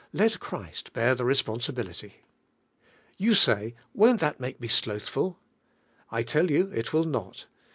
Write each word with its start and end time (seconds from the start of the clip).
Let 0.13 0.39
Christ 0.39 0.93
bear 0.93 1.13
the 1.13 1.25
responsibility." 1.25 2.15
Vim 3.19 3.33
kii.v: 3.33 3.75
"Won't 3.93 4.19
that 4.19 4.39
mate 4.39 4.57
sloth 4.71 5.07
ful'.'" 5.07 5.37
I 6.19 6.23
tell 6.23 6.49
yon 6.49 6.73
il 6.73 6.83
will 6.91 7.05
mil. 7.05 7.35